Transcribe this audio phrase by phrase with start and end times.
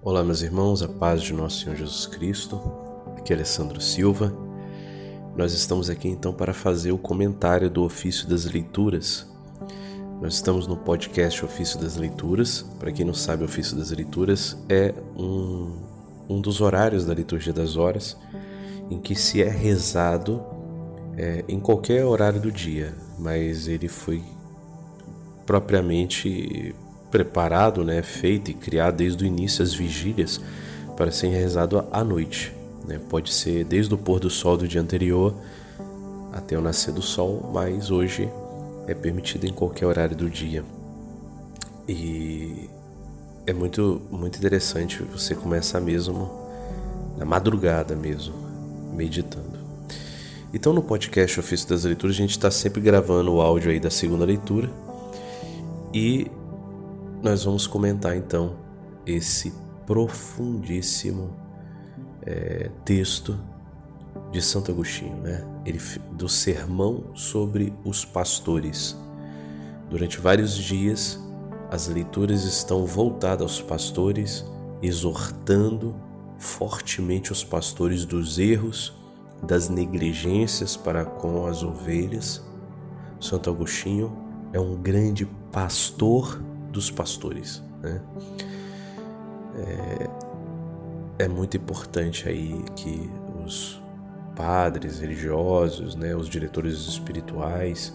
[0.00, 2.60] Olá, meus irmãos, a paz de nosso Senhor Jesus Cristo.
[3.16, 4.32] Aqui é Alessandro Silva.
[5.36, 9.28] Nós estamos aqui então para fazer o comentário do ofício das leituras.
[10.22, 12.62] Nós estamos no podcast Ofício das Leituras.
[12.78, 15.76] Para quem não sabe, Ofício das Leituras é um,
[16.28, 18.16] um dos horários da liturgia das horas
[18.88, 20.40] em que se é rezado
[21.16, 24.22] é, em qualquer horário do dia, mas ele foi
[25.44, 26.72] propriamente
[27.10, 30.40] preparado, né, feito e criado desde o início as vigílias
[30.96, 32.52] para ser rezado à noite.
[32.86, 33.00] Né?
[33.08, 35.34] Pode ser desde o pôr do sol do dia anterior
[36.32, 38.28] até o nascer do sol, mas hoje
[38.86, 40.64] é permitido em qualquer horário do dia.
[41.88, 42.68] E
[43.46, 46.30] é muito, muito interessante você começar mesmo
[47.16, 48.34] na madrugada mesmo,
[48.94, 49.58] meditando.
[50.52, 53.90] Então no podcast Ofício das Leituras a gente está sempre gravando o áudio aí da
[53.90, 54.70] segunda leitura
[55.92, 56.30] e
[57.22, 58.56] nós vamos comentar então
[59.06, 59.52] esse
[59.86, 61.34] profundíssimo
[62.22, 63.38] é, texto
[64.30, 65.44] de Santo Agostinho, né?
[65.64, 65.80] Ele,
[66.12, 68.96] do sermão sobre os pastores.
[69.88, 71.18] Durante vários dias,
[71.70, 74.44] as leituras estão voltadas aos pastores,
[74.82, 75.94] exortando
[76.36, 78.94] fortemente os pastores dos erros,
[79.42, 82.44] das negligências para com as ovelhas.
[83.20, 84.16] Santo Agostinho
[84.52, 87.62] é um grande pastor dos pastores.
[87.82, 88.00] Né?
[91.18, 93.10] É, é muito importante aí que
[93.44, 93.80] os
[94.36, 97.92] padres religiosos, né, os diretores espirituais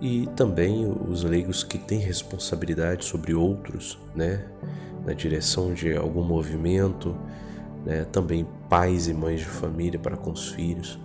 [0.00, 4.46] e também os leigos que têm responsabilidade sobre outros, né,
[5.04, 7.16] na direção de algum movimento,
[7.84, 10.96] né, também pais e mães de família para com os filhos,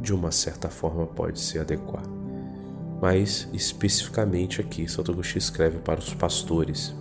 [0.00, 2.02] de uma certa forma pode se adequar
[3.04, 6.94] mas especificamente aqui Santo Agostinho escreve para os pastores.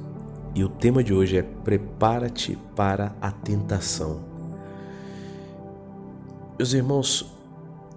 [0.53, 4.19] E o tema de hoje é Prepara-te para a tentação.
[6.59, 7.33] Meus irmãos,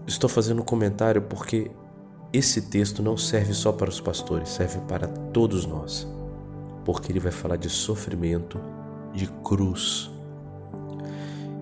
[0.06, 1.68] estou fazendo um comentário porque
[2.32, 6.06] esse texto não serve só para os pastores, serve para todos nós.
[6.84, 8.60] Porque ele vai falar de sofrimento,
[9.12, 10.12] de cruz.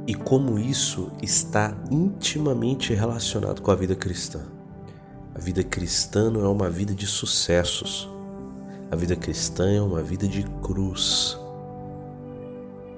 [0.06, 4.53] E como isso está intimamente relacionado com a vida cristã.
[5.34, 8.08] A vida cristã não é uma vida de sucessos.
[8.88, 11.36] A vida cristã é uma vida de cruz.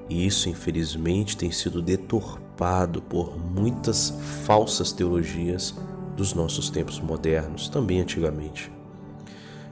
[0.06, 4.10] E isso, infelizmente, tem sido deturpado por muitas
[4.44, 5.74] falsas teologias
[6.14, 8.70] dos nossos tempos modernos, também antigamente.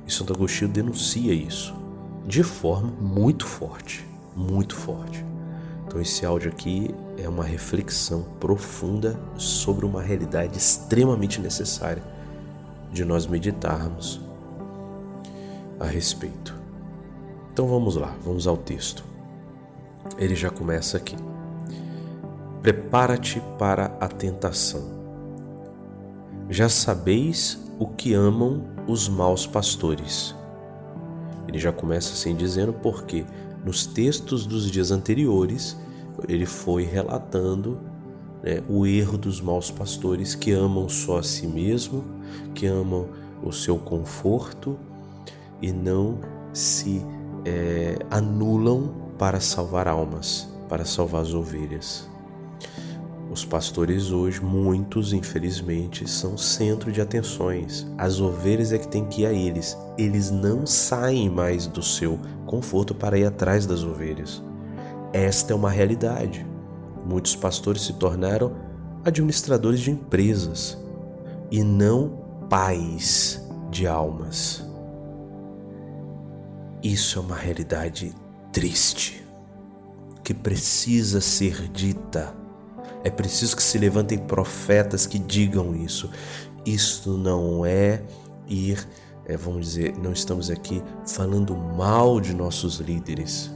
[0.06, 1.74] E Santo Agostinho denuncia isso
[2.26, 5.22] de forma muito forte, muito forte.
[5.86, 12.13] Então, esse áudio aqui é uma reflexão profunda sobre uma realidade extremamente necessária
[12.94, 14.20] de nós meditarmos
[15.80, 16.54] a respeito.
[17.52, 19.04] Então vamos lá, vamos ao texto.
[20.16, 21.16] Ele já começa aqui.
[22.62, 24.82] Prepara-te para a tentação.
[26.48, 30.34] Já sabeis o que amam os maus pastores.
[31.48, 33.24] Ele já começa assim dizendo porque
[33.64, 35.76] nos textos dos dias anteriores
[36.28, 37.78] ele foi relatando
[38.42, 42.04] né, o erro dos maus pastores que amam só a si mesmo,
[42.54, 43.08] que amam
[43.42, 44.78] o seu conforto
[45.60, 46.18] e não
[46.52, 47.04] se
[47.44, 52.08] é, anulam para salvar almas, para salvar as ovelhas.
[53.30, 57.86] Os pastores hoje, muitos infelizmente, são centro de atenções.
[57.98, 59.76] As ovelhas é que tem que ir a eles.
[59.98, 64.42] Eles não saem mais do seu conforto para ir atrás das ovelhas.
[65.12, 66.46] Esta é uma realidade.
[67.04, 68.52] Muitos pastores se tornaram
[69.04, 70.78] administradores de empresas
[71.50, 73.40] e não pais
[73.70, 74.64] de almas.
[76.82, 78.14] Isso é uma realidade
[78.52, 79.24] triste
[80.22, 82.34] que precisa ser dita.
[83.02, 86.10] É preciso que se levantem profetas que digam isso.
[86.64, 88.02] Isto não é
[88.48, 88.86] ir,
[89.26, 93.50] é, vamos dizer, não estamos aqui falando mal de nossos líderes.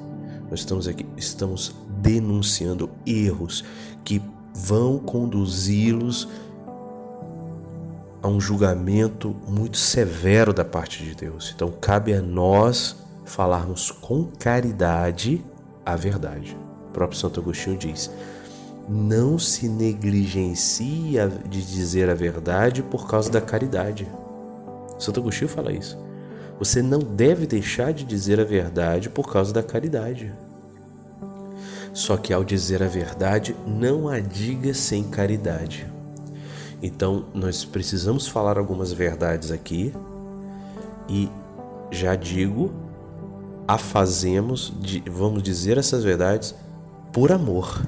[0.50, 3.64] Nós estamos aqui, estamos denunciando erros
[4.04, 4.20] que
[4.54, 6.28] vão conduzi-los
[8.28, 11.52] um julgamento muito severo da parte de Deus.
[11.54, 15.44] Então cabe a nós falarmos com caridade
[15.84, 16.56] a verdade.
[16.88, 18.10] O próprio Santo Agostinho diz:
[18.88, 24.08] não se negligencia de dizer a verdade por causa da caridade.
[24.98, 25.98] Santo Agostinho fala isso.
[26.58, 30.32] Você não deve deixar de dizer a verdade por causa da caridade.
[31.92, 35.86] Só que ao dizer a verdade, não a diga sem caridade.
[36.82, 39.92] Então, nós precisamos falar algumas verdades aqui
[41.08, 41.28] e
[41.90, 42.70] já digo
[43.66, 44.72] a fazemos,
[45.10, 46.54] vamos dizer essas verdades,
[47.12, 47.86] por amor,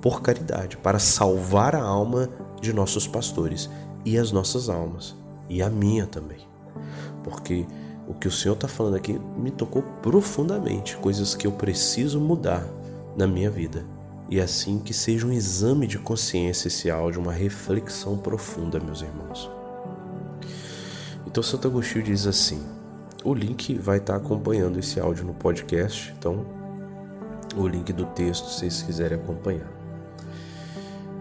[0.00, 2.28] por caridade, para salvar a alma
[2.60, 3.68] de nossos pastores
[4.04, 5.14] e as nossas almas,
[5.48, 6.40] e a minha também.
[7.22, 7.66] Porque
[8.08, 12.66] o que o Senhor está falando aqui me tocou profundamente, coisas que eu preciso mudar
[13.16, 13.84] na minha vida.
[14.28, 19.50] E assim que seja um exame de consciência esse áudio, uma reflexão profunda, meus irmãos.
[21.26, 22.62] Então Santo Agostinho diz assim:
[23.24, 26.44] o link vai estar acompanhando esse áudio no podcast, então
[27.56, 29.70] o link do texto, se vocês quiserem acompanhar.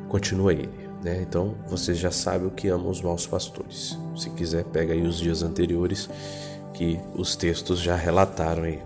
[0.07, 1.21] Continua ele, né?
[1.21, 3.97] Então vocês já sabem o que amam os maus pastores.
[4.15, 6.09] Se quiser, pega aí os dias anteriores
[6.73, 8.81] que os textos já relataram aí.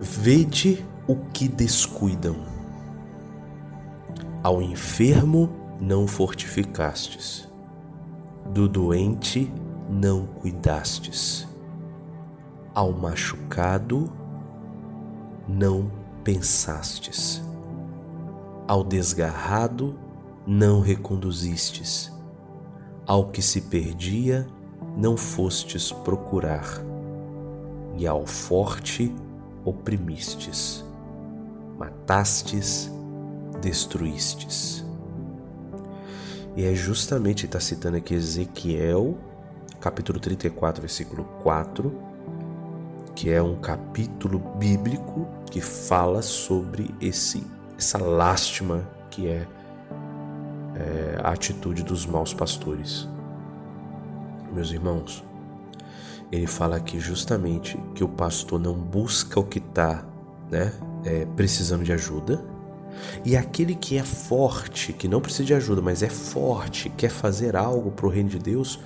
[0.00, 2.36] Vede o que descuidam.
[4.42, 5.48] Ao enfermo
[5.80, 7.48] não fortificastes,
[8.52, 9.50] do doente
[9.88, 11.48] não cuidastes.
[12.74, 14.12] Ao machucado
[15.48, 15.90] não
[16.22, 17.42] pensastes.
[18.66, 19.98] Ao desgarrado
[20.46, 22.12] não reconduzistes.
[23.06, 24.46] Ao que se perdia
[24.94, 26.84] não fostes procurar.
[27.96, 29.14] E ao forte
[29.64, 30.84] oprimistes.
[31.78, 32.90] Matastes,
[33.60, 34.84] destruístes.
[36.56, 39.16] E é justamente, está citando aqui Ezequiel
[39.80, 41.94] capítulo 34, versículo 4,
[43.14, 47.46] que é um capítulo bíblico que fala sobre esse
[47.76, 49.46] essa lástima que é,
[50.74, 53.08] é a atitude dos maus pastores.
[54.52, 55.22] Meus irmãos,
[56.32, 60.04] ele fala aqui justamente que o pastor não busca o que está
[60.50, 60.72] né,
[61.08, 62.44] é, precisando de ajuda,
[63.24, 67.56] e aquele que é forte, que não precisa de ajuda, mas é forte, quer fazer
[67.56, 68.78] algo para o reino de Deus,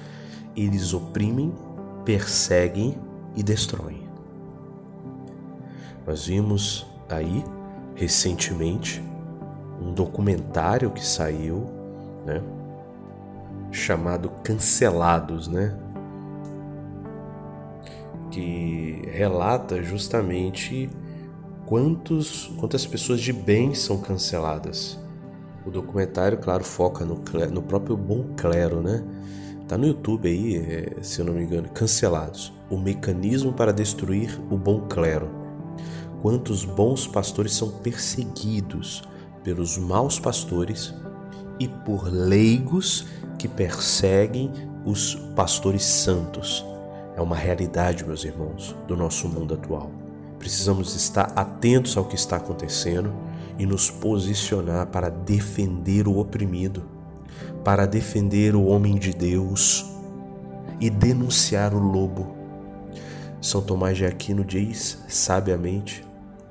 [0.56, 1.52] eles oprimem,
[2.04, 2.96] perseguem
[3.34, 4.02] e destroem.
[6.06, 7.44] Nós vimos aí
[7.94, 9.02] recentemente
[9.80, 11.66] um documentário que saiu,
[12.24, 12.40] né,
[13.70, 15.74] chamado Cancelados, né,
[18.30, 20.88] que relata justamente
[21.72, 24.98] quantos, quantas pessoas de bem são canceladas.
[25.64, 29.02] O documentário, claro, foca no, no próprio bom clero, né?
[29.66, 32.52] Tá no YouTube aí, é, se eu não me engano, cancelados.
[32.68, 35.30] O mecanismo para destruir o bom clero.
[36.20, 39.02] Quantos bons pastores são perseguidos
[39.42, 40.92] pelos maus pastores
[41.58, 43.06] e por leigos
[43.38, 44.52] que perseguem
[44.84, 46.62] os pastores santos.
[47.16, 50.01] É uma realidade, meus irmãos, do nosso mundo atual.
[50.42, 53.14] Precisamos estar atentos ao que está acontecendo
[53.58, 56.82] e nos posicionar para defender o oprimido
[57.64, 59.86] para defender o homem de Deus
[60.80, 62.34] e denunciar o lobo.
[63.40, 66.04] São Tomás de Aquino diz sabiamente: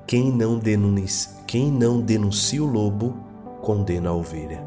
[0.06, 3.14] quem não denuncia, quem não denuncia o lobo
[3.60, 4.64] condena a ovelha.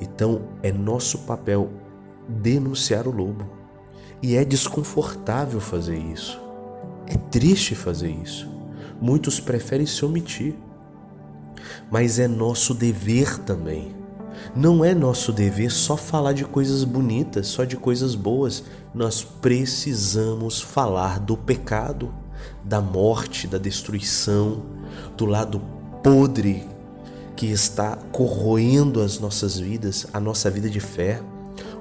[0.00, 1.70] Então é nosso papel
[2.28, 3.62] denunciar o lobo.
[4.20, 6.40] E é desconfortável fazer isso.
[7.06, 8.48] É triste fazer isso.
[9.00, 10.54] Muitos preferem se omitir.
[11.90, 14.02] Mas é nosso dever também
[14.54, 18.64] não é nosso dever só falar de coisas bonitas, só de coisas boas.
[18.94, 22.12] Nós precisamos falar do pecado,
[22.62, 24.62] da morte, da destruição,
[25.16, 25.60] do lado
[26.02, 26.68] podre
[27.36, 31.22] que está corroendo as nossas vidas, a nossa vida de fé,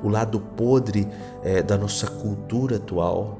[0.01, 1.07] o lado podre
[1.43, 3.37] é, da nossa cultura atual,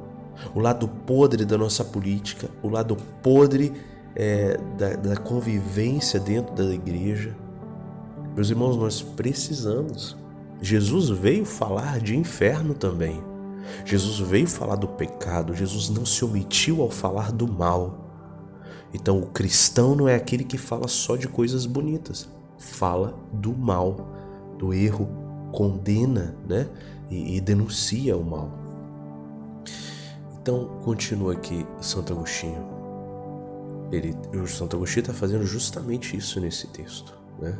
[0.53, 3.74] o lado podre da nossa política, o lado podre
[4.15, 7.36] é, da, da convivência dentro da igreja.
[8.36, 10.17] Meus irmãos, nós precisamos.
[10.62, 13.21] Jesus veio falar de inferno também.
[13.86, 15.55] Jesus veio falar do pecado.
[15.55, 18.10] Jesus não se omitiu ao falar do mal.
[18.93, 24.13] Então, o cristão não é aquele que fala só de coisas bonitas, fala do mal,
[24.57, 25.07] do erro,
[25.51, 26.67] condena né?
[27.10, 28.51] e, e denuncia o mal.
[30.41, 32.65] Então, continua aqui Santo Agostinho.
[33.91, 37.13] Ele, o Santo Agostinho está fazendo justamente isso nesse texto.
[37.39, 37.57] Né?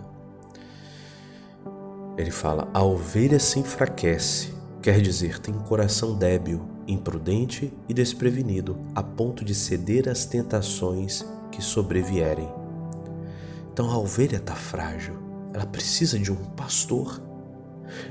[2.18, 9.04] Ele fala: a ovelha se enfraquece, quer dizer, tem coração débil, imprudente e desprevenido, a
[9.04, 12.50] ponto de ceder às tentações que sobrevierem.
[13.72, 15.18] Então a ovelha está frágil,
[15.54, 17.22] ela precisa de um pastor.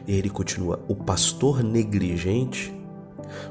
[0.06, 2.72] E ele continua: o pastor negligente,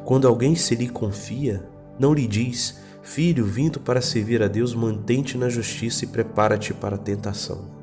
[0.04, 1.64] quando alguém se lhe confia,
[1.98, 6.96] não lhe diz, filho, vindo para servir a Deus, mantente na justiça e prepara-te para
[6.96, 7.80] a tentação.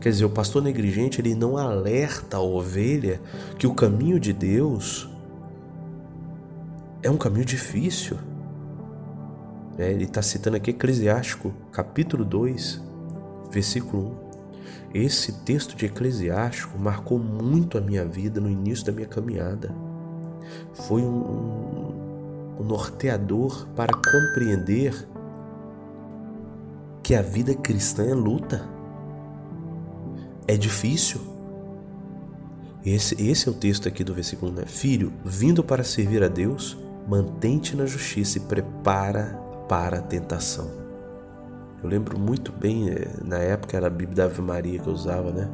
[0.00, 3.20] Quer dizer, o pastor negligente ele não alerta a ovelha
[3.58, 5.08] que o caminho de Deus
[7.02, 8.16] é um caminho difícil.
[9.78, 12.80] É, ele está citando aqui Eclesiástico, capítulo 2,
[13.50, 14.16] versículo
[14.94, 15.02] 1.
[15.04, 19.74] Esse texto de Eclesiástico marcou muito a minha vida no início da minha caminhada.
[20.72, 25.06] Foi um, um, norteador para compreender
[27.02, 28.62] que a vida cristã é luta.
[30.46, 31.20] É difícil.
[32.84, 34.64] Esse, esse é o texto aqui do versículo, né?
[34.66, 39.38] Filho, vindo para servir a Deus, mantente na justiça e prepara
[39.68, 40.86] para a tentação.
[41.82, 44.92] Eu lembro muito bem, eh, na época era a Bíblia da Ave Maria que eu
[44.92, 45.48] usava, né?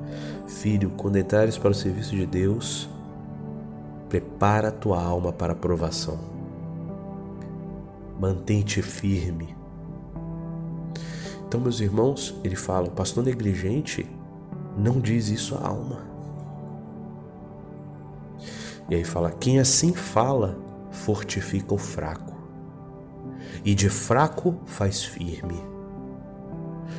[0.47, 2.89] Filho, quando entrares para o serviço de Deus,
[4.13, 6.19] prepara a tua alma para a provação.
[8.21, 9.57] Mantente firme.
[11.49, 14.07] Então, meus irmãos, ele fala: o pastor negligente
[14.77, 16.01] não diz isso à alma.
[18.91, 20.59] E aí fala: quem assim fala,
[20.91, 22.35] fortifica o fraco,
[23.65, 25.59] e de fraco faz firme.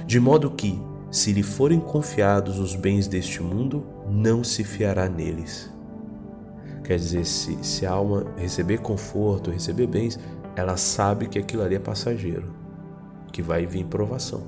[0.08, 5.73] De modo que, se lhe forem confiados os bens deste mundo, não se fiará neles.
[6.84, 10.20] Quer dizer, se, se a alma receber conforto, receber bens,
[10.56, 12.54] ela sabe que aquilo ali é passageiro,
[13.32, 14.44] que vai vir provação.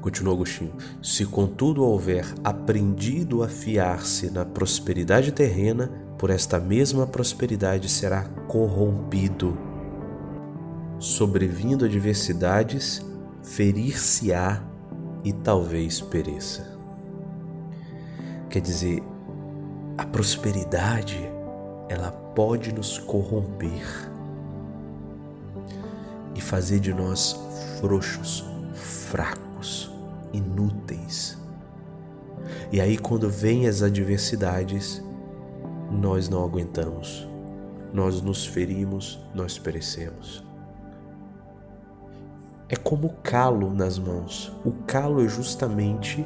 [0.00, 0.72] Continua Agostinho:
[1.02, 9.56] Se contudo houver aprendido a fiar-se na prosperidade terrena, por esta mesma prosperidade será corrompido.
[10.98, 13.04] Sobrevindo adversidades,
[13.42, 14.62] ferir-se-á
[15.24, 16.76] e talvez pereça.
[18.50, 19.02] Quer dizer,
[19.98, 21.28] a prosperidade
[21.88, 24.08] ela pode nos corromper
[26.36, 27.36] e fazer de nós
[27.80, 29.90] frouxos, fracos
[30.32, 31.36] inúteis.
[32.70, 35.02] E aí, quando vêm as adversidades,
[35.90, 37.26] nós não aguentamos,
[37.92, 40.44] nós nos ferimos, nós perecemos.
[42.68, 44.52] É como calo nas mãos.
[44.64, 46.24] O calo é justamente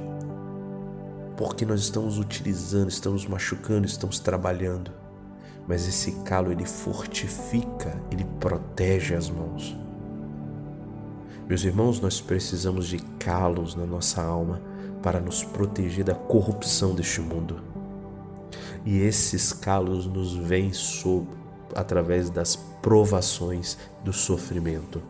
[1.43, 4.93] porque nós estamos utilizando, estamos machucando, estamos trabalhando.
[5.67, 9.77] Mas esse calo ele fortifica, ele protege as mãos.
[11.49, 14.63] Meus irmãos, nós precisamos de calos na nossa alma
[15.03, 17.61] para nos proteger da corrupção deste mundo.
[18.87, 21.27] E esses calos nos vêm sob,
[21.75, 25.03] através das provações do sofrimento.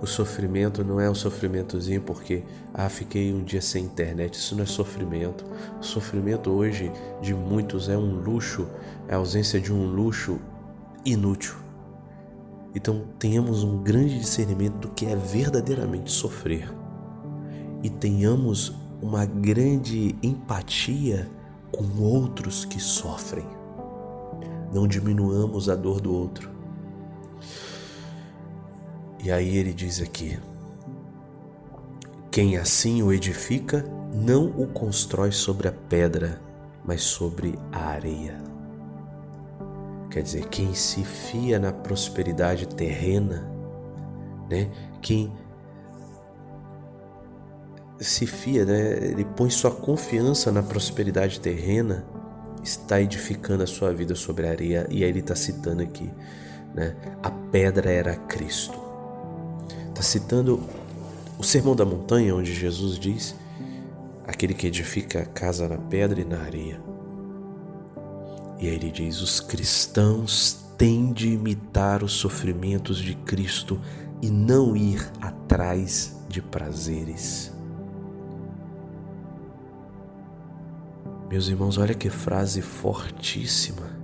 [0.00, 4.34] O sofrimento não é um sofrimentozinho porque, ah, fiquei um dia sem internet.
[4.34, 5.44] Isso não é sofrimento.
[5.80, 8.68] O sofrimento hoje de muitos é um luxo,
[9.08, 10.38] é a ausência de um luxo
[11.04, 11.56] inútil.
[12.74, 16.72] Então tenhamos um grande discernimento do que é verdadeiramente sofrer
[17.82, 21.28] e tenhamos uma grande empatia
[21.72, 23.46] com outros que sofrem.
[24.72, 26.50] Não diminuamos a dor do outro.
[29.18, 30.38] E aí ele diz aqui:
[32.30, 33.84] quem assim o edifica,
[34.14, 36.40] não o constrói sobre a pedra,
[36.84, 38.40] mas sobre a areia.
[40.10, 43.50] Quer dizer, quem se fia na prosperidade terrena,
[44.48, 44.70] né?
[45.02, 45.32] Quem
[47.98, 48.98] se fia, né?
[49.04, 52.06] Ele põe sua confiança na prosperidade terrena,
[52.62, 54.86] está edificando a sua vida sobre a areia.
[54.90, 56.10] E aí ele está citando aqui,
[56.74, 56.94] né?
[57.22, 58.87] A pedra era Cristo.
[59.98, 60.62] Está citando
[61.36, 63.34] o Sermão da Montanha, onde Jesus diz:
[64.24, 66.80] aquele que edifica a casa na pedra e na areia.
[68.60, 73.80] E aí ele diz: os cristãos têm de imitar os sofrimentos de Cristo
[74.22, 77.52] e não ir atrás de prazeres.
[81.28, 83.97] Meus irmãos, olha que frase fortíssima.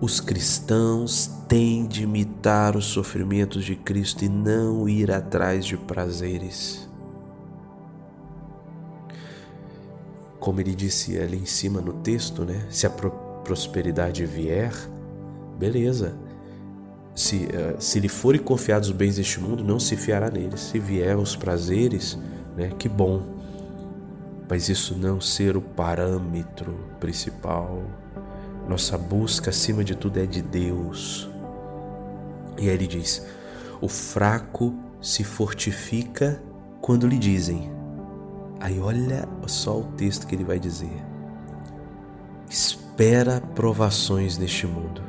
[0.00, 6.86] Os cristãos têm de imitar os sofrimentos de Cristo e não ir atrás de prazeres.
[10.46, 12.68] como ele disse ali em cima no texto, né?
[12.70, 14.72] Se a prosperidade vier,
[15.58, 16.14] beleza.
[17.16, 20.60] Se, uh, se lhe forem confiados os bens deste mundo, não se fiará neles.
[20.60, 22.16] Se vier os prazeres,
[22.56, 22.70] né?
[22.78, 23.22] Que bom.
[24.48, 27.82] Mas isso não ser o parâmetro principal.
[28.68, 31.30] Nossa busca, acima de tudo, é de Deus.
[32.58, 33.24] E aí ele diz:
[33.80, 36.42] o fraco se fortifica
[36.80, 37.70] quando lhe dizem:
[38.60, 41.04] Aí olha só o texto que ele vai dizer.
[42.48, 45.02] Espera provações neste mundo.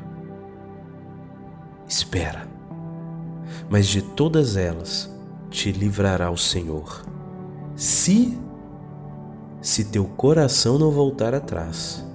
[1.88, 2.48] Espera.
[3.70, 5.10] Mas de todas elas
[5.50, 7.06] te livrará o Senhor.
[7.76, 8.38] Se
[9.62, 12.07] se teu coração não voltar atrás.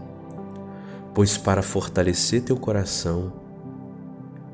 [1.14, 3.32] Pois para fortalecer teu coração,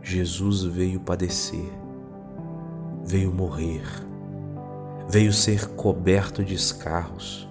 [0.02, 1.72] Jesus veio padecer,
[3.04, 3.84] veio morrer,
[5.08, 7.48] veio ser coberto de escarros,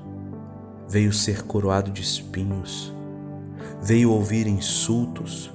[0.89, 2.91] veio ser coroado de espinhos,
[3.81, 5.49] veio ouvir insultos,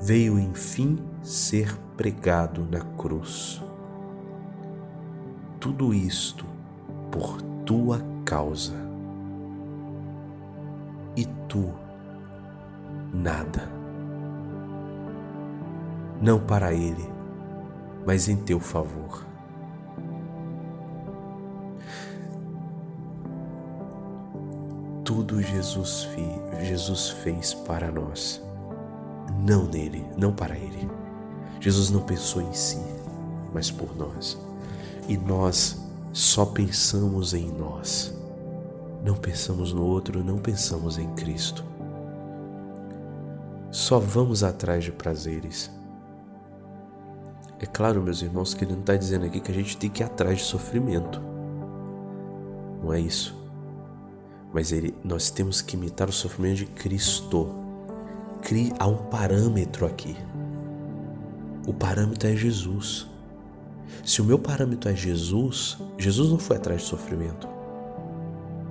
[0.00, 3.60] veio enfim ser pregado na cruz.
[5.58, 6.44] Tudo isto
[7.10, 8.74] por tua causa.
[11.16, 11.72] E tu,
[13.14, 13.70] nada.
[16.20, 17.08] Não para Ele,
[18.04, 19.24] mas em teu favor.
[25.04, 26.08] Tudo Jesus,
[26.62, 28.42] Jesus fez para nós,
[29.38, 30.90] não nele, não para Ele.
[31.60, 32.82] Jesus não pensou em si,
[33.52, 34.38] mas por nós.
[35.08, 35.78] E nós
[36.12, 38.14] só pensamos em nós.
[39.04, 41.73] Não pensamos no outro, não pensamos em Cristo.
[43.74, 45.68] Só vamos atrás de prazeres.
[47.58, 50.00] É claro, meus irmãos, que ele não está dizendo aqui que a gente tem que
[50.00, 51.20] ir atrás de sofrimento.
[52.80, 53.34] Não é isso.
[54.52, 57.52] Mas ele, nós temos que imitar o sofrimento de Cristo.
[58.78, 60.16] Há um parâmetro aqui.
[61.66, 63.08] O parâmetro é Jesus.
[64.04, 67.48] Se o meu parâmetro é Jesus, Jesus não foi atrás de sofrimento.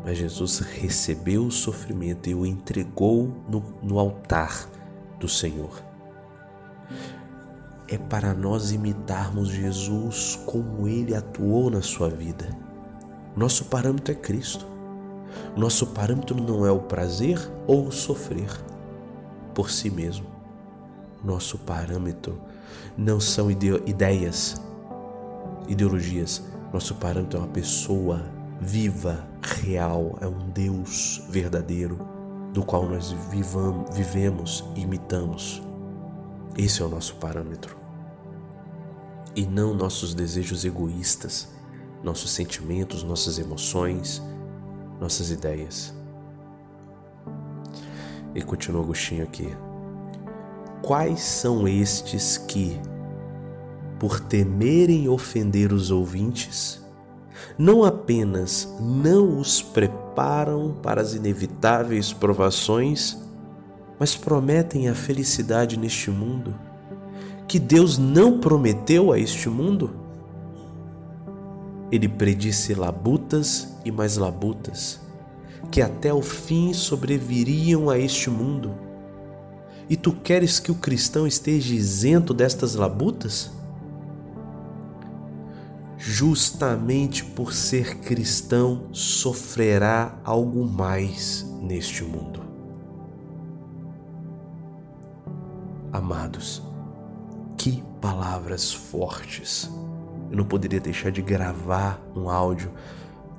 [0.05, 4.71] Mas Jesus recebeu o sofrimento e o entregou no, no altar
[5.23, 5.81] do Senhor.
[7.87, 12.49] É para nós imitarmos Jesus como ele atuou na sua vida.
[13.33, 14.65] Nosso parâmetro é Cristo.
[15.55, 18.51] Nosso parâmetro não é o prazer ou o sofrer
[19.55, 20.25] por si mesmo.
[21.23, 22.41] Nosso parâmetro
[22.97, 24.61] não são ideias,
[25.69, 26.43] ideologias.
[26.73, 28.25] Nosso parâmetro é uma pessoa
[28.59, 32.22] viva, real, é um Deus verdadeiro
[32.53, 35.61] do qual nós vivam, vivemos e imitamos.
[36.55, 37.75] Esse é o nosso parâmetro.
[39.35, 41.49] E não nossos desejos egoístas,
[42.03, 44.21] nossos sentimentos, nossas emoções,
[44.99, 45.91] nossas ideias.
[48.35, 49.49] E continua Agostinho aqui.
[50.83, 52.79] Quais são estes que,
[53.99, 56.82] por temerem ofender os ouvintes,
[57.57, 63.17] não apenas não os preparam para as inevitáveis provações,
[63.99, 66.55] mas prometem a felicidade neste mundo
[67.47, 69.91] que Deus não prometeu a este mundo?
[71.91, 74.99] Ele predisse labutas e mais labutas,
[75.69, 78.73] que até o fim sobreviriam a este mundo
[79.89, 83.51] e tu queres que o cristão esteja isento destas labutas?
[86.05, 92.41] Justamente por ser cristão, sofrerá algo mais neste mundo.
[95.93, 96.61] Amados,
[97.57, 99.71] que palavras fortes!
[100.29, 102.73] Eu não poderia deixar de gravar um áudio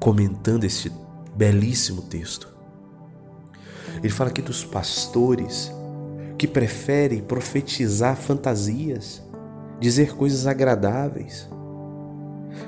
[0.00, 0.90] comentando esse
[1.36, 2.48] belíssimo texto.
[3.98, 5.70] Ele fala aqui dos pastores
[6.38, 9.22] que preferem profetizar fantasias,
[9.78, 11.52] dizer coisas agradáveis.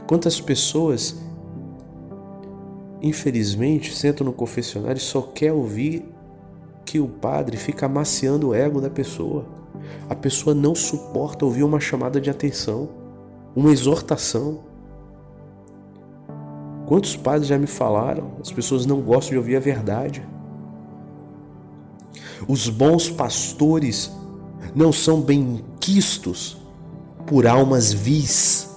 [0.07, 1.17] Quantas pessoas,
[3.03, 6.05] infelizmente, sentam no confessionário e só quer ouvir
[6.85, 9.45] que o padre fica amaciando o ego da pessoa.
[10.09, 12.89] A pessoa não suporta ouvir uma chamada de atenção,
[13.55, 14.61] uma exortação.
[16.87, 18.33] Quantos padres já me falaram?
[18.41, 20.23] As pessoas não gostam de ouvir a verdade.
[22.47, 24.11] Os bons pastores
[24.75, 26.57] não são benquistos
[27.27, 28.76] por almas vis.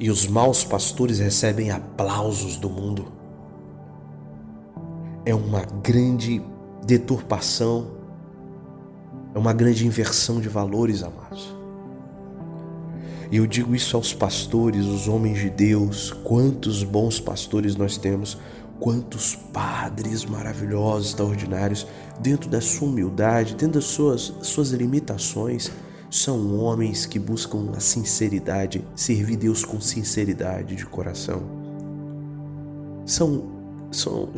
[0.00, 3.12] E os maus pastores recebem aplausos do mundo.
[5.24, 6.42] É uma grande
[6.84, 7.92] deturpação,
[9.34, 11.54] é uma grande inversão de valores, amados.
[13.30, 18.38] E eu digo isso aos pastores, os homens de Deus, quantos bons pastores nós temos,
[18.80, 21.86] Quantos padres maravilhosos, extraordinários,
[22.18, 25.70] dentro da sua humildade, dentro das suas, suas limitações,
[26.10, 31.42] são homens que buscam a sinceridade, servir Deus com sinceridade de coração.
[33.06, 33.44] São,
[33.90, 34.28] são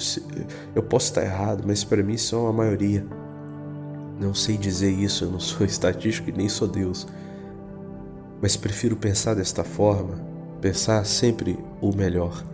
[0.75, 3.05] eu posso estar errado, mas para mim são a maioria.
[4.21, 7.07] Não sei dizer isso, eu não sou estatístico e nem sou Deus.
[8.41, 10.21] Mas prefiro pensar desta forma,
[10.61, 12.45] pensar sempre o melhor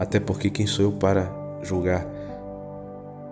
[0.00, 1.30] até porque quem sou eu para
[1.62, 2.06] julgar?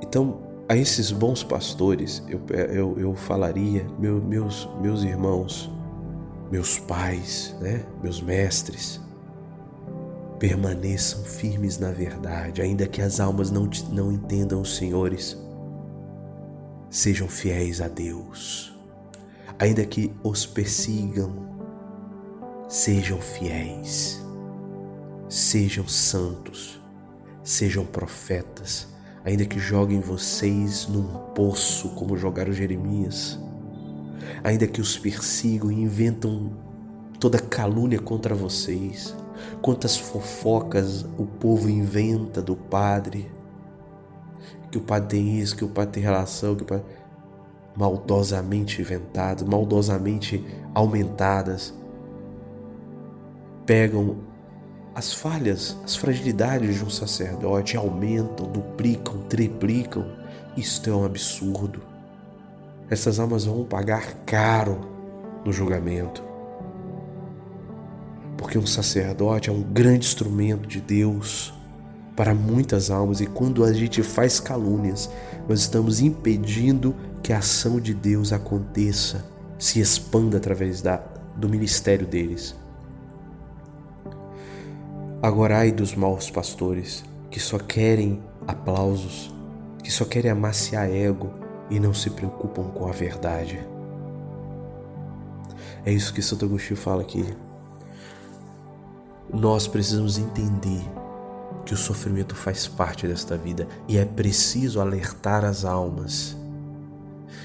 [0.02, 0.36] Então,
[0.68, 5.70] a esses bons pastores, eu, eu, eu falaria, meu, meus, meus irmãos,
[6.50, 7.86] meus pais, né?
[8.02, 9.00] meus mestres,
[10.38, 15.36] permaneçam firmes na verdade, ainda que as almas não, não entendam os senhores.
[16.90, 18.74] Sejam fiéis a Deus,
[19.58, 21.32] ainda que os persigam,
[22.68, 24.22] sejam fiéis,
[25.30, 26.78] sejam santos,
[27.42, 28.86] sejam profetas,
[29.28, 33.38] ainda que joguem vocês num poço como jogaram Jeremias,
[34.42, 36.52] ainda que os persigam e inventam
[37.20, 39.14] toda calúnia contra vocês,
[39.60, 43.30] quantas fofocas o povo inventa do padre,
[44.70, 46.86] que o padre tem isso, que o padre tem relação, que o padre
[47.76, 50.42] maldosamente inventadas, maldosamente
[50.74, 51.74] aumentadas,
[53.66, 54.16] pegam
[54.98, 60.04] as falhas, as fragilidades de um sacerdote, aumentam, duplicam, triplicam.
[60.56, 61.80] Isto é um absurdo.
[62.90, 64.80] Essas almas vão pagar caro
[65.44, 66.20] no julgamento.
[68.36, 71.54] Porque um sacerdote é um grande instrumento de Deus
[72.16, 75.08] para muitas almas e quando a gente faz calúnias,
[75.48, 79.24] nós estamos impedindo que a ação de Deus aconteça,
[79.60, 80.96] se expanda através da,
[81.36, 82.56] do ministério deles.
[85.20, 89.34] Agora ai dos maus pastores que só querem aplausos,
[89.82, 91.30] que só querem amaciar ego
[91.68, 93.58] e não se preocupam com a verdade.
[95.84, 97.24] É isso que Santo Agostinho fala aqui.
[99.32, 100.82] Nós precisamos entender
[101.66, 106.36] que o sofrimento faz parte desta vida e é preciso alertar as almas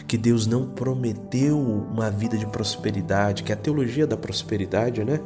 [0.08, 5.20] que Deus não prometeu uma vida de prosperidade, que a teologia da prosperidade, né?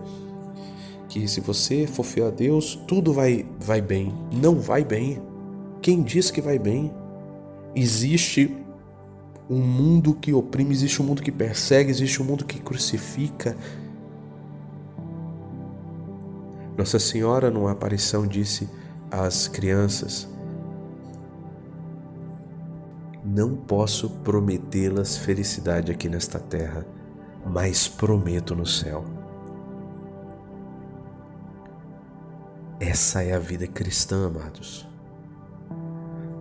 [1.08, 4.14] Que se você for fiel a Deus, tudo vai, vai bem.
[4.32, 5.22] Não vai bem.
[5.82, 6.94] Quem diz que vai bem?
[7.76, 8.56] Existe
[9.50, 13.56] um mundo que oprime, existe um mundo que persegue, existe um mundo que crucifica.
[16.78, 18.70] Nossa Senhora, numa aparição, disse
[19.10, 20.28] às crianças:
[23.24, 26.86] Não posso prometê-las felicidade aqui nesta terra,
[27.46, 29.17] mas prometo no céu.
[32.80, 34.86] Essa é a vida cristã, amados.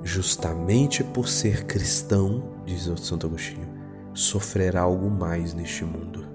[0.03, 3.67] Justamente por ser cristão, diz o Santo Agostinho,
[4.13, 6.27] sofrerá algo mais neste mundo.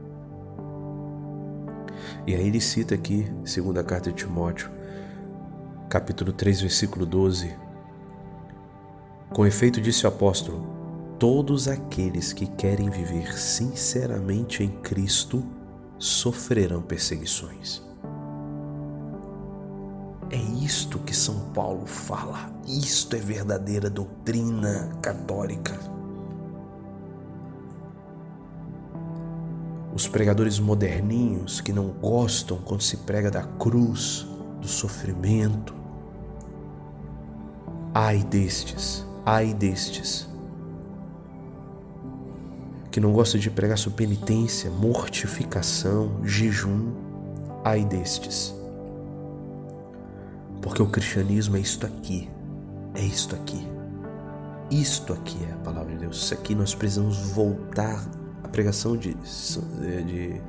[2.26, 4.72] E aí ele cita aqui, segunda carta de Timóteo,
[5.88, 7.56] capítulo 3, versículo 12.
[9.32, 10.66] Com efeito disse o apóstolo:
[11.20, 15.44] Todos aqueles que querem viver sinceramente em Cristo
[16.00, 17.91] sofrerão perseguições.
[20.72, 22.50] Isto que São Paulo fala.
[22.66, 25.78] Isto é verdadeira doutrina católica.
[29.94, 34.26] Os pregadores moderninhos que não gostam quando se prega da cruz,
[34.62, 35.76] do sofrimento.
[37.94, 40.26] Ai destes, ai destes.
[42.90, 46.94] Que não gostam de pregar sobre penitência, mortificação, jejum.
[47.62, 48.61] Ai destes
[50.62, 52.30] porque o cristianismo é isto aqui.
[52.94, 53.68] É isto aqui.
[54.70, 56.18] Isto aqui é a palavra de Deus.
[56.18, 58.02] Isso aqui nós precisamos voltar
[58.44, 60.42] à pregação de, de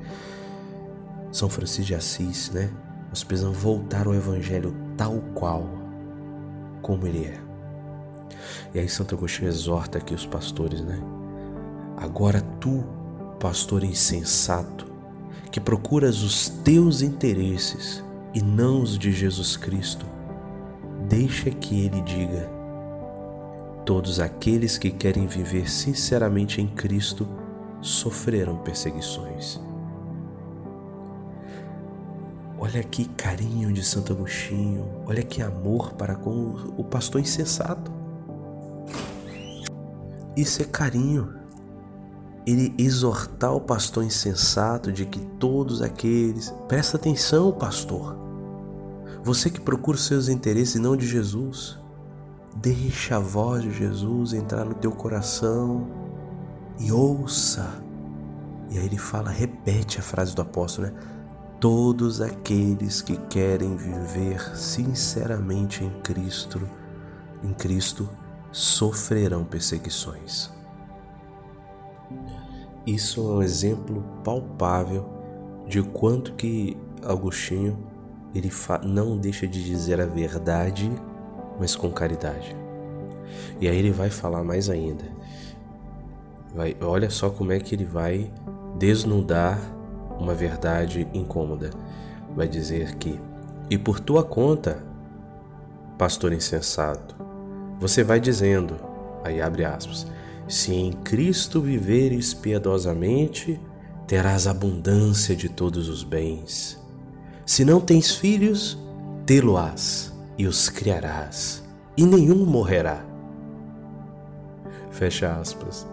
[1.31, 2.69] São Francisco de Assis, né?
[3.09, 5.67] Nós precisamos voltar ao Evangelho tal qual,
[6.81, 7.39] como ele é.
[8.73, 11.01] E aí Santo Agostinho exorta aqui os pastores, né?
[11.97, 12.83] Agora tu,
[13.39, 14.91] pastor insensato,
[15.51, 20.05] que procuras os teus interesses e não os de Jesus Cristo,
[21.07, 22.49] deixa que Ele diga:
[23.85, 27.27] Todos aqueles que querem viver sinceramente em Cristo
[27.81, 29.59] sofrerão perseguições.
[32.57, 37.91] Olha que carinho de Santo Agostinho, olha que amor para com o pastor insensato.
[40.35, 41.43] Isso é carinho
[42.45, 46.53] ele exortar o pastor insensato de que todos aqueles.
[46.67, 48.22] Presta atenção, pastor.
[49.23, 51.79] Você que procura os seus interesses e não de Jesus.
[52.57, 55.87] Deixa a voz de Jesus entrar no teu coração
[56.77, 57.81] e ouça.
[58.69, 60.93] E aí ele fala, repete a frase do apóstolo, né?
[61.59, 66.69] Todos aqueles que querem viver sinceramente em Cristo,
[67.41, 68.09] em Cristo,
[68.51, 70.51] sofrerão perseguições.
[72.85, 75.09] Isso é um exemplo palpável
[75.65, 77.92] de quanto que Agostinho
[78.33, 78.51] ele
[78.83, 80.91] não deixa de dizer a verdade,
[81.59, 82.55] mas com caridade.
[83.59, 85.03] E aí ele vai falar mais ainda.
[86.53, 88.31] Vai, olha só como é que ele vai
[88.77, 89.59] desnudar
[90.19, 91.69] uma verdade incômoda.
[92.35, 93.19] Vai dizer que
[93.69, 94.83] E por tua conta,
[95.97, 97.15] pastor insensato,
[97.79, 98.75] você vai dizendo,
[99.23, 100.05] aí abre aspas,
[100.47, 103.59] se em Cristo viveres piedosamente,
[104.05, 106.82] terás abundância de todos os bens.
[107.45, 108.77] Se não tens filhos,
[109.25, 111.61] tê-lo-ás e os criarás,
[111.97, 113.03] e nenhum morrerá.
[114.91, 115.85] Fecha aspas.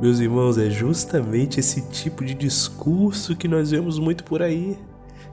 [0.00, 4.76] Meus irmãos, é justamente esse tipo de discurso que nós vemos muito por aí.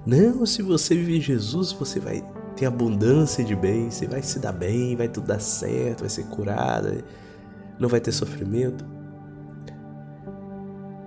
[0.05, 2.23] Não, se você viver Jesus, você vai
[2.55, 6.23] ter abundância de bens, você vai se dar bem, vai tudo dar certo, vai ser
[6.25, 7.03] curado,
[7.79, 8.85] não vai ter sofrimento.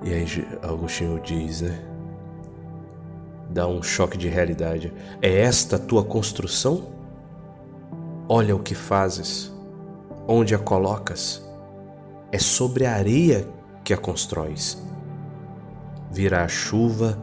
[0.04, 0.26] E aí
[0.62, 1.91] Agostinho diz, né?
[3.52, 4.90] Dá um choque de realidade.
[5.20, 6.86] É esta a tua construção?
[8.26, 9.52] Olha o que fazes,
[10.26, 11.46] onde a colocas.
[12.30, 13.46] É sobre a areia
[13.84, 14.82] que a constróis.
[16.10, 17.18] Virá a chuva,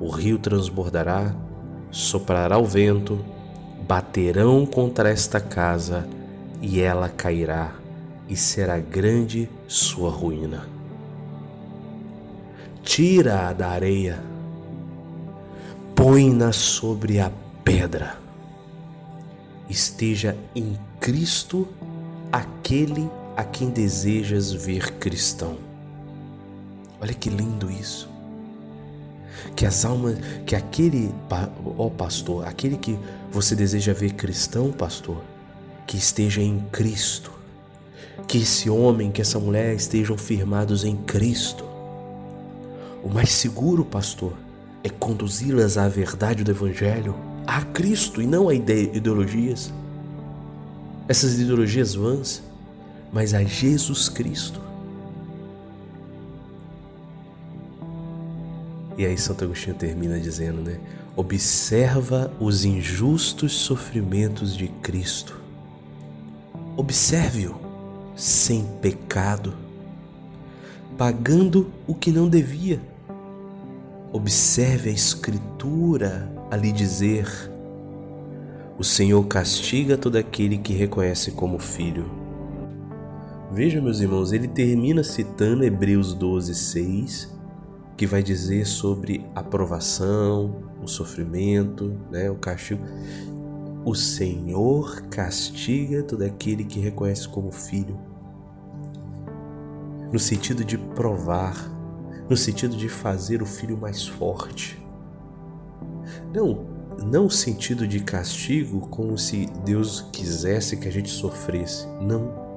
[0.00, 1.32] o rio transbordará,
[1.92, 3.24] soprará o vento,
[3.86, 6.08] baterão contra esta casa
[6.60, 7.72] e ela cairá,
[8.28, 10.66] e será grande sua ruína.
[12.82, 14.18] Tira-a da areia,
[15.98, 17.28] põe-na sobre a
[17.64, 18.16] pedra.
[19.68, 21.66] Esteja em Cristo
[22.30, 25.56] aquele a quem desejas ver cristão.
[27.00, 28.08] Olha que lindo isso
[29.56, 32.96] que as almas, que aquele, ó oh pastor, aquele que
[33.32, 35.20] você deseja ver cristão, pastor,
[35.84, 37.32] que esteja em Cristo,
[38.28, 41.64] que esse homem, que essa mulher estejam firmados em Cristo.
[43.02, 44.32] O mais seguro, pastor,
[44.82, 47.14] é conduzi-las à verdade do Evangelho,
[47.46, 49.72] a Cristo e não a ideologias.
[51.08, 52.42] Essas ideologias vãs,
[53.12, 54.60] mas a Jesus Cristo.
[58.96, 60.78] E aí Santo Agostinho termina dizendo, né?
[61.16, 65.36] Observa os injustos sofrimentos de Cristo.
[66.76, 67.56] Observe-o
[68.16, 69.54] sem pecado,
[70.96, 72.80] pagando o que não devia.
[74.12, 77.26] Observe a Escritura a lhe dizer:
[78.78, 82.10] O Senhor castiga todo aquele que reconhece como filho.
[83.52, 87.38] Veja, meus irmãos, ele termina citando Hebreus 12, 6
[87.98, 92.80] que vai dizer sobre a provação, o sofrimento, né, o castigo.
[93.84, 97.98] O Senhor castiga todo aquele que reconhece como filho.
[100.12, 101.56] No sentido de provar,
[102.28, 104.82] no sentido de fazer o filho mais forte.
[106.34, 106.66] Não,
[107.02, 111.86] não o sentido de castigo como se Deus quisesse que a gente sofresse.
[112.00, 112.48] Não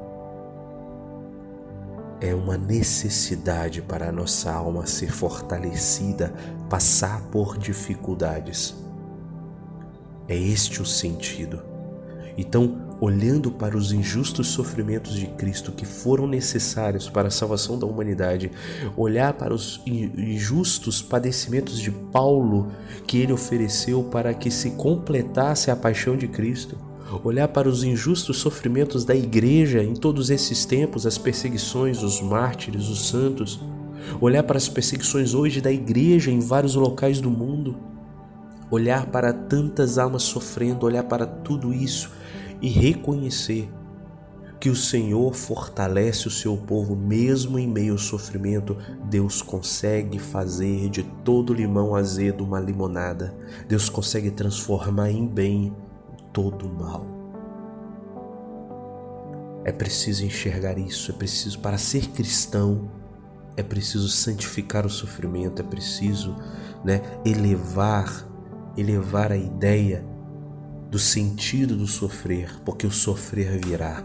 [2.21, 6.31] é uma necessidade para a nossa alma ser fortalecida,
[6.69, 8.75] passar por dificuldades.
[10.27, 11.70] É este o sentido.
[12.37, 17.87] Então, olhando para os injustos sofrimentos de Cristo que foram necessários para a salvação da
[17.87, 18.51] humanidade,
[18.95, 22.71] olhar para os injustos padecimentos de Paulo
[23.07, 26.77] que ele ofereceu para que se completasse a paixão de Cristo,
[27.23, 32.87] olhar para os injustos sofrimentos da igreja em todos esses tempos, as perseguições, os mártires,
[32.87, 33.59] os santos,
[34.21, 37.75] olhar para as perseguições hoje da igreja em vários locais do mundo,
[38.69, 42.20] olhar para tantas almas sofrendo, olhar para tudo isso
[42.61, 43.69] e reconhecer
[44.61, 48.77] que o Senhor fortalece o seu povo mesmo em meio ao sofrimento.
[49.05, 53.35] Deus consegue fazer de todo limão azedo uma limonada.
[53.67, 55.75] Deus consegue transformar em bem
[56.31, 57.07] todo mal.
[59.65, 62.91] É preciso enxergar isso, é preciso, para ser cristão,
[63.57, 66.35] é preciso santificar o sofrimento, é preciso
[66.83, 68.27] né, elevar,
[68.77, 70.10] elevar a ideia
[70.91, 74.03] do sentido do sofrer, porque o sofrer virá.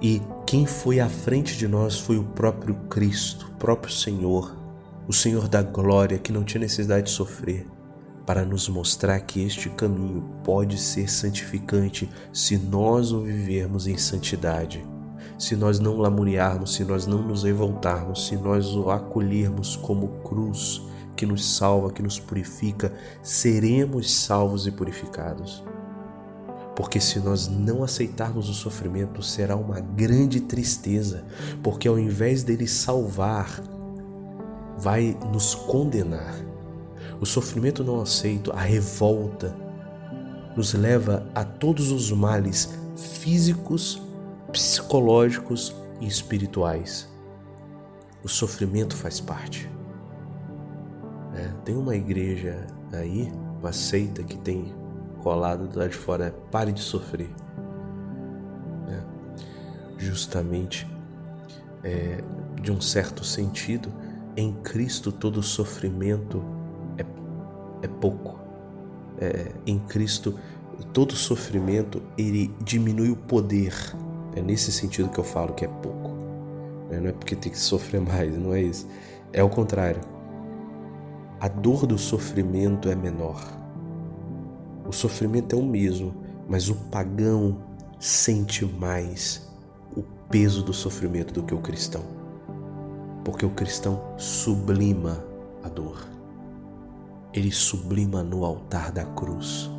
[0.00, 4.56] E quem foi à frente de nós foi o próprio Cristo, o próprio Senhor,
[5.06, 7.66] o Senhor da glória que não tinha necessidade de sofrer
[8.24, 14.82] para nos mostrar que este caminho pode ser santificante se nós o vivermos em santidade.
[15.38, 20.80] Se nós não lamuriarmos, se nós não nos revoltarmos, se nós o acolhermos como cruz
[21.20, 25.62] que nos salva, que nos purifica, seremos salvos e purificados.
[26.74, 31.24] Porque se nós não aceitarmos o sofrimento, será uma grande tristeza,
[31.62, 33.62] porque ao invés dele salvar,
[34.78, 36.50] vai nos condenar
[37.20, 39.54] o sofrimento não aceito, a revolta,
[40.56, 44.00] nos leva a todos os males físicos,
[44.50, 47.06] psicológicos e espirituais.
[48.24, 49.70] O sofrimento faz parte.
[51.34, 54.74] É, tem uma igreja aí, uma seita que tem
[55.22, 57.30] colado do lado de fora é pare de sofrer.
[58.88, 59.00] É,
[59.98, 60.86] justamente,
[62.60, 63.92] de um certo sentido,
[64.36, 66.42] em Cristo todo sofrimento
[66.98, 67.04] é,
[67.84, 68.38] é pouco.
[69.18, 70.38] É, em Cristo
[70.92, 73.74] todo sofrimento ele diminui o poder.
[74.34, 76.10] É nesse sentido que eu falo que é pouco.
[76.90, 78.86] Não é porque tem que sofrer mais, não é isso.
[79.32, 80.00] É o contrário.
[81.40, 83.42] A dor do sofrimento é menor.
[84.86, 86.14] O sofrimento é o mesmo,
[86.46, 87.56] mas o pagão
[87.98, 89.50] sente mais
[89.96, 92.04] o peso do sofrimento do que o cristão.
[93.24, 95.24] Porque o cristão sublima
[95.64, 96.06] a dor.
[97.32, 99.70] Ele sublima no altar da cruz.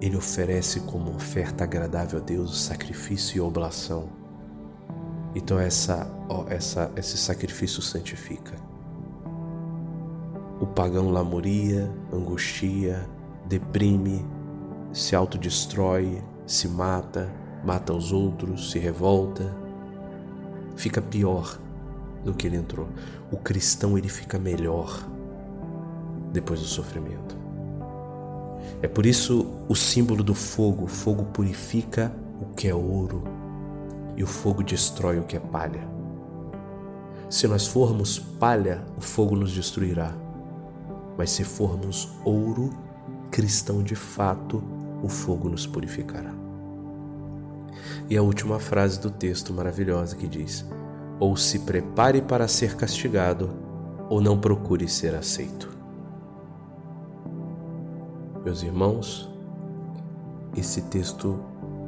[0.00, 4.08] Ele oferece como oferta agradável a Deus o sacrifício e oblação.
[5.34, 6.10] Então essa,
[6.48, 8.71] essa, esse sacrifício santifica.
[10.62, 13.04] O pagão lamoria, angustia,
[13.48, 14.24] deprime,
[14.92, 19.52] se autodestrói, se mata, mata os outros, se revolta,
[20.76, 21.58] fica pior
[22.24, 22.86] do que ele entrou.
[23.32, 25.04] O cristão ele fica melhor
[26.32, 27.36] depois do sofrimento.
[28.80, 33.24] É por isso o símbolo do fogo: fogo purifica o que é ouro
[34.16, 35.88] e o fogo destrói o que é palha.
[37.28, 40.21] Se nós formos palha, o fogo nos destruirá.
[41.16, 42.70] Mas se formos ouro,
[43.30, 44.62] cristão de fato,
[45.02, 46.32] o fogo nos purificará.
[48.08, 50.64] E a última frase do texto maravilhosa que diz:
[51.18, 53.50] Ou se prepare para ser castigado,
[54.08, 55.70] ou não procure ser aceito.
[58.44, 59.28] Meus irmãos,
[60.56, 61.38] esse texto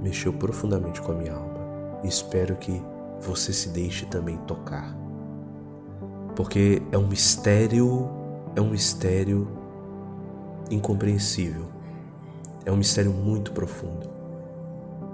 [0.03, 1.55] mexeu profundamente com a minha alma
[2.09, 2.83] espero que
[3.21, 4.95] você se deixe também tocar.
[6.37, 8.11] Porque é um mistério,
[8.57, 9.49] é um mistério
[10.71, 11.67] incompreensível.
[12.65, 14.15] É um mistério muito profundo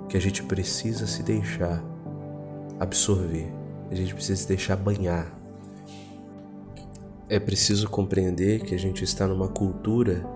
[0.09, 1.83] que a gente precisa se deixar
[2.81, 3.53] absorver,
[3.91, 5.33] a gente precisa se deixar banhar.
[7.29, 10.27] É preciso compreender que a gente está numa cultura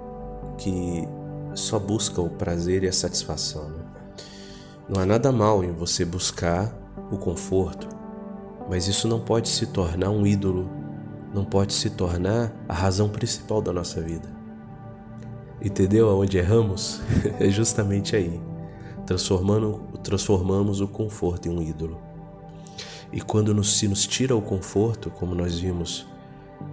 [0.56, 1.08] que
[1.54, 3.68] só busca o prazer e a satisfação.
[3.68, 3.84] Né?
[4.88, 6.72] Não há nada mal em você buscar
[7.10, 7.88] o conforto,
[8.68, 10.70] mas isso não pode se tornar um ídolo,
[11.34, 14.32] não pode se tornar a razão principal da nossa vida.
[15.60, 17.00] Entendeu aonde erramos?
[17.40, 18.40] é justamente aí.
[19.04, 22.00] Transformando, transformamos o conforto em um ídolo.
[23.12, 26.06] E quando nos, se nos tira o conforto, como nós vimos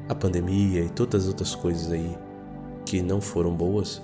[0.07, 2.17] a pandemia e todas as outras coisas aí
[2.85, 4.01] que não foram boas,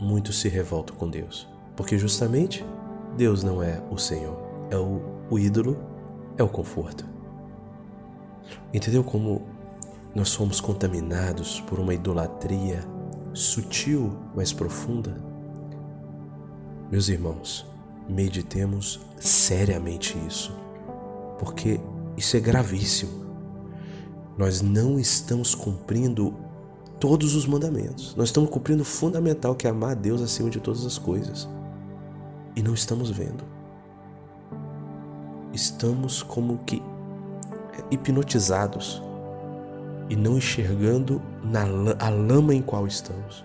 [0.00, 1.48] muitos se revoltam com Deus.
[1.76, 2.64] Porque justamente
[3.16, 4.38] Deus não é o Senhor,
[4.70, 5.78] é o, o ídolo,
[6.36, 7.04] é o conforto.
[8.72, 9.57] Entendeu como
[10.14, 12.84] nós fomos contaminados por uma idolatria
[13.32, 15.16] sutil, mas profunda?
[16.90, 17.66] Meus irmãos,
[18.08, 20.52] meditemos seriamente isso,
[21.38, 21.80] porque
[22.16, 23.26] isso é gravíssimo.
[24.36, 26.34] Nós não estamos cumprindo
[26.98, 28.14] todos os mandamentos.
[28.16, 31.48] Nós estamos cumprindo o fundamental que é amar a Deus acima de todas as coisas.
[32.56, 33.44] E não estamos vendo.
[35.52, 36.82] Estamos como que
[37.90, 39.02] hipnotizados
[40.08, 41.62] e não enxergando na
[41.98, 43.44] a lama em qual estamos.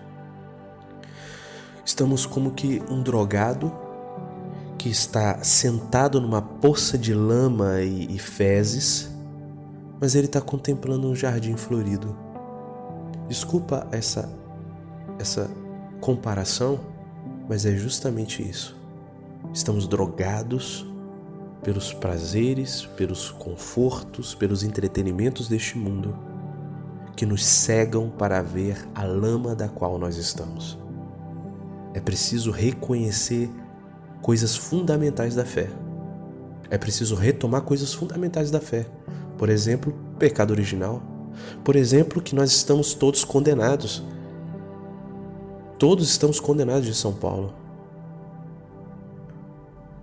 [1.84, 3.72] Estamos como que um drogado
[4.78, 9.10] que está sentado numa poça de lama e, e fezes,
[10.00, 12.16] mas ele está contemplando um jardim florido.
[13.28, 14.28] Desculpa essa
[15.18, 15.48] essa
[16.00, 16.80] comparação,
[17.48, 18.76] mas é justamente isso.
[19.52, 20.84] Estamos drogados
[21.62, 26.33] pelos prazeres, pelos confortos, pelos entretenimentos deste mundo
[27.16, 30.78] que nos cegam para ver a lama da qual nós estamos.
[31.92, 33.50] É preciso reconhecer
[34.20, 35.68] coisas fundamentais da fé.
[36.70, 38.86] É preciso retomar coisas fundamentais da fé.
[39.38, 41.02] Por exemplo, pecado original,
[41.62, 44.02] por exemplo, que nós estamos todos condenados.
[45.78, 47.52] Todos estamos condenados de São Paulo.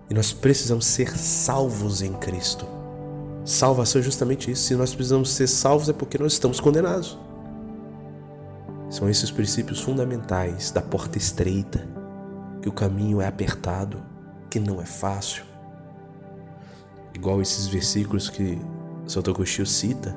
[0.09, 2.80] E nós precisamos ser salvos em Cristo.
[3.43, 4.63] Salvação é justamente isso.
[4.63, 7.17] Se nós precisamos ser salvos é porque nós estamos condenados.
[8.89, 11.87] São esses princípios fundamentais da porta estreita,
[12.61, 14.03] que o caminho é apertado,
[14.49, 15.43] que não é fácil.
[17.13, 18.59] Igual esses versículos que
[19.07, 20.15] Santo Agostinho cita,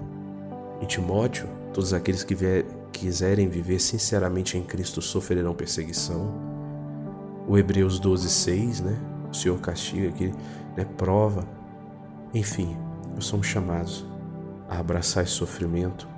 [0.81, 6.33] em Timóteo, todos aqueles que vier, quiserem viver sinceramente em Cristo sofrerão perseguição.
[7.47, 8.97] O Hebreus 12, 6, né?
[9.31, 10.33] O Senhor castiga aqui,
[10.77, 10.85] né?
[10.97, 11.45] Prova.
[12.33, 12.77] Enfim,
[13.15, 14.05] nós somos chamados
[14.69, 16.09] a abraçar esse sofrimento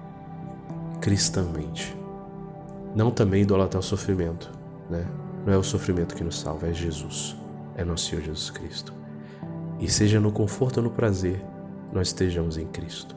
[1.01, 1.97] cristamente.
[2.95, 4.51] Não também idolatrar o sofrimento,
[4.89, 5.07] né?
[5.45, 7.37] Não é o sofrimento que nos salva, é Jesus,
[7.77, 8.93] é nosso Senhor Jesus Cristo.
[9.79, 11.45] E seja no conforto ou no prazer,
[11.93, 13.15] nós estejamos em Cristo.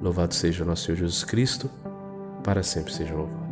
[0.00, 1.70] Louvado seja nosso Senhor Jesus Cristo,
[2.42, 3.43] para sempre seja louvado.